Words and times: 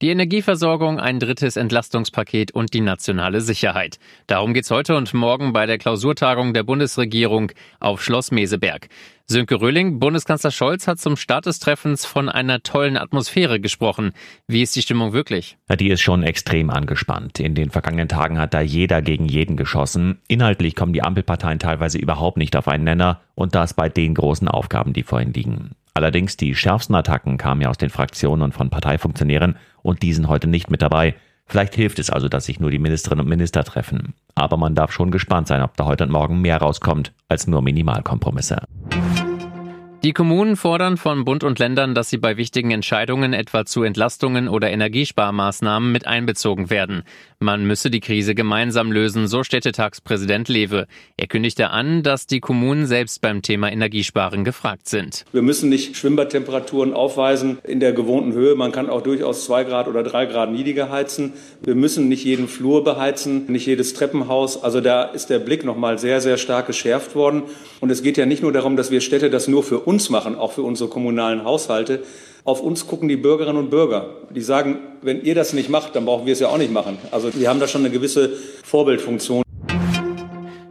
Die 0.00 0.10
Energieversorgung, 0.10 1.00
ein 1.00 1.18
drittes 1.18 1.56
Entlastungspaket 1.56 2.52
und 2.52 2.72
die 2.72 2.80
nationale 2.80 3.40
Sicherheit. 3.40 3.98
Darum 4.28 4.54
geht's 4.54 4.70
heute 4.70 4.96
und 4.96 5.12
morgen 5.12 5.52
bei 5.52 5.66
der 5.66 5.78
Klausurtagung 5.78 6.54
der 6.54 6.62
Bundesregierung 6.62 7.50
auf 7.80 8.00
Schloss 8.00 8.30
Meseberg. 8.30 8.88
Sönke 9.26 9.60
Röhling, 9.60 9.98
Bundeskanzler 9.98 10.52
Scholz 10.52 10.86
hat 10.86 11.00
zum 11.00 11.16
Start 11.16 11.46
des 11.46 11.58
Treffens 11.58 12.06
von 12.06 12.28
einer 12.28 12.62
tollen 12.62 12.96
Atmosphäre 12.96 13.58
gesprochen. 13.58 14.12
Wie 14.46 14.62
ist 14.62 14.76
die 14.76 14.82
Stimmung 14.82 15.12
wirklich? 15.12 15.58
Die 15.80 15.88
ist 15.88 16.00
schon 16.00 16.22
extrem 16.22 16.70
angespannt. 16.70 17.40
In 17.40 17.56
den 17.56 17.70
vergangenen 17.70 18.06
Tagen 18.08 18.38
hat 18.38 18.54
da 18.54 18.60
jeder 18.60 19.02
gegen 19.02 19.26
jeden 19.26 19.56
geschossen. 19.56 20.20
Inhaltlich 20.28 20.76
kommen 20.76 20.92
die 20.92 21.02
Ampelparteien 21.02 21.58
teilweise 21.58 21.98
überhaupt 21.98 22.36
nicht 22.36 22.54
auf 22.54 22.68
einen 22.68 22.84
Nenner 22.84 23.20
und 23.34 23.56
das 23.56 23.74
bei 23.74 23.88
den 23.88 24.14
großen 24.14 24.46
Aufgaben, 24.46 24.92
die 24.92 25.02
vor 25.02 25.20
ihnen 25.20 25.32
liegen. 25.32 25.72
Allerdings 25.98 26.36
die 26.36 26.54
schärfsten 26.54 26.94
Attacken 26.94 27.38
kamen 27.38 27.60
ja 27.60 27.70
aus 27.70 27.76
den 27.76 27.90
Fraktionen 27.90 28.42
und 28.42 28.52
von 28.52 28.70
Parteifunktionären 28.70 29.56
und 29.82 30.00
die 30.04 30.12
sind 30.12 30.28
heute 30.28 30.46
nicht 30.46 30.70
mit 30.70 30.80
dabei. 30.80 31.16
Vielleicht 31.44 31.74
hilft 31.74 31.98
es 31.98 32.08
also, 32.08 32.28
dass 32.28 32.44
sich 32.44 32.60
nur 32.60 32.70
die 32.70 32.78
Ministerinnen 32.78 33.24
und 33.24 33.28
Minister 33.28 33.64
treffen. 33.64 34.14
Aber 34.36 34.56
man 34.56 34.76
darf 34.76 34.92
schon 34.92 35.10
gespannt 35.10 35.48
sein, 35.48 35.60
ob 35.60 35.76
da 35.76 35.86
heute 35.86 36.04
und 36.04 36.12
morgen 36.12 36.40
mehr 36.40 36.58
rauskommt 36.58 37.12
als 37.28 37.48
nur 37.48 37.62
Minimalkompromisse. 37.62 38.62
Die 40.04 40.12
Kommunen 40.12 40.54
fordern 40.54 40.96
von 40.96 41.24
Bund 41.24 41.42
und 41.42 41.58
Ländern, 41.58 41.92
dass 41.92 42.08
sie 42.08 42.18
bei 42.18 42.36
wichtigen 42.36 42.70
Entscheidungen 42.70 43.32
etwa 43.32 43.64
zu 43.64 43.82
Entlastungen 43.82 44.46
oder 44.46 44.70
Energiesparmaßnahmen 44.70 45.90
mit 45.90 46.06
einbezogen 46.06 46.70
werden. 46.70 47.02
Man 47.40 47.66
müsse 47.66 47.90
die 47.90 47.98
Krise 47.98 48.36
gemeinsam 48.36 48.92
lösen, 48.92 49.26
so 49.26 49.42
Städtetagspräsident 49.42 50.48
Lewe. 50.48 50.86
Er 51.16 51.26
kündigte 51.26 51.70
an, 51.70 52.04
dass 52.04 52.28
die 52.28 52.38
Kommunen 52.38 52.86
selbst 52.86 53.20
beim 53.20 53.42
Thema 53.42 53.72
Energiesparen 53.72 54.44
gefragt 54.44 54.88
sind. 54.88 55.24
Wir 55.32 55.42
müssen 55.42 55.68
nicht 55.68 55.96
Schwimmbadtemperaturen 55.96 56.94
aufweisen 56.94 57.58
in 57.64 57.80
der 57.80 57.92
gewohnten 57.92 58.32
Höhe. 58.34 58.54
Man 58.54 58.70
kann 58.70 58.88
auch 58.88 59.02
durchaus 59.02 59.46
zwei 59.46 59.64
Grad 59.64 59.88
oder 59.88 60.04
drei 60.04 60.26
Grad 60.26 60.52
niedriger 60.52 60.90
heizen. 60.90 61.32
Wir 61.60 61.74
müssen 61.74 62.08
nicht 62.08 62.24
jeden 62.24 62.46
Flur 62.46 62.84
beheizen, 62.84 63.46
nicht 63.50 63.66
jedes 63.66 63.94
Treppenhaus. 63.94 64.62
Also 64.62 64.80
da 64.80 65.02
ist 65.02 65.28
der 65.28 65.40
Blick 65.40 65.64
nochmal 65.64 65.98
sehr, 65.98 66.20
sehr 66.20 66.36
stark 66.36 66.68
geschärft 66.68 67.16
worden. 67.16 67.42
Und 67.80 67.90
es 67.90 68.04
geht 68.04 68.16
ja 68.16 68.26
nicht 68.26 68.42
nur 68.42 68.52
darum, 68.52 68.76
dass 68.76 68.92
wir 68.92 69.00
Städte 69.00 69.28
das 69.28 69.48
nur 69.48 69.64
für 69.64 69.87
uns 69.88 70.10
machen, 70.10 70.36
auch 70.36 70.52
für 70.52 70.62
unsere 70.62 70.90
kommunalen 70.90 71.44
Haushalte. 71.44 72.02
Auf 72.44 72.60
uns 72.60 72.86
gucken 72.86 73.08
die 73.08 73.16
Bürgerinnen 73.16 73.56
und 73.58 73.70
Bürger. 73.70 74.10
Die 74.28 74.42
sagen, 74.42 74.78
wenn 75.00 75.22
ihr 75.22 75.34
das 75.34 75.54
nicht 75.54 75.70
macht, 75.70 75.96
dann 75.96 76.04
brauchen 76.04 76.26
wir 76.26 76.34
es 76.34 76.40
ja 76.40 76.48
auch 76.48 76.58
nicht 76.58 76.72
machen. 76.72 76.98
Also 77.10 77.34
wir 77.34 77.48
haben 77.48 77.58
da 77.58 77.66
schon 77.66 77.80
eine 77.80 77.90
gewisse 77.90 78.30
Vorbildfunktion. 78.64 79.42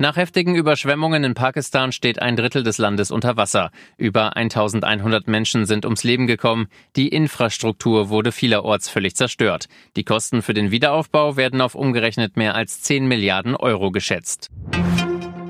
Nach 0.00 0.16
heftigen 0.16 0.54
Überschwemmungen 0.54 1.24
in 1.24 1.34
Pakistan 1.34 1.90
steht 1.90 2.22
ein 2.22 2.36
Drittel 2.36 2.62
des 2.62 2.78
Landes 2.78 3.10
unter 3.10 3.36
Wasser. 3.36 3.70
Über 3.96 4.36
1100 4.36 5.26
Menschen 5.26 5.66
sind 5.66 5.86
ums 5.86 6.04
Leben 6.04 6.28
gekommen. 6.28 6.68
Die 6.94 7.08
Infrastruktur 7.08 8.10
wurde 8.10 8.30
vielerorts 8.30 8.88
völlig 8.88 9.16
zerstört. 9.16 9.68
Die 9.96 10.04
Kosten 10.04 10.42
für 10.42 10.54
den 10.54 10.70
Wiederaufbau 10.70 11.36
werden 11.36 11.60
auf 11.60 11.74
umgerechnet 11.74 12.36
mehr 12.36 12.54
als 12.54 12.82
10 12.82 13.08
Milliarden 13.08 13.56
Euro 13.56 13.90
geschätzt. 13.90 14.50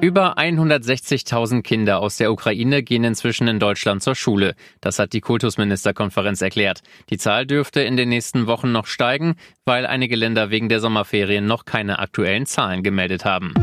Über 0.01 0.39
160.000 0.39 1.63
Kinder 1.63 1.99
aus 1.99 2.19
der 2.19 2.31
Ukraine 2.31 2.85
gehen 2.85 3.03
inzwischen 3.03 3.49
in 3.49 3.59
Deutschland 3.59 4.01
zur 4.01 4.15
Schule. 4.15 4.55
Das 4.81 5.01
hat 5.01 5.13
die 5.13 5.21
Kultusministerkonferenz 5.21 6.41
erklärt. 6.41 6.83
Die 7.11 7.19
Zahl 7.19 7.47
dürfte 7.47 7.81
in 7.81 7.97
den 7.97 8.09
nächsten 8.09 8.47
Wochen 8.47 8.71
noch 8.71 8.87
steigen, 8.87 9.35
weil 9.65 9.87
einige 9.87 10.15
Länder 10.15 10.51
wegen 10.51 10.69
der 10.69 10.79
Sommerferien 10.79 11.47
noch 11.47 11.65
keine 11.65 11.99
aktuellen 11.99 12.47
Zahlen 12.47 12.85
gemeldet 12.85 13.25
haben. 13.25 13.55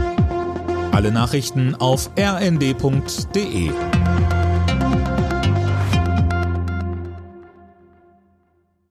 Alle 0.91 1.11
Nachrichten 1.11 1.73
auf 1.75 2.09
rnd.de 2.19 3.72